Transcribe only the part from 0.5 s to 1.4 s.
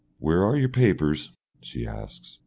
your papers?"